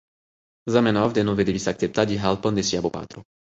Zamenhof 0.75 1.13
denove 1.19 1.45
devis 1.51 1.69
akceptadi 1.73 2.19
helpon 2.25 2.61
de 2.61 2.67
sia 2.73 2.85
bopatro. 2.89 3.27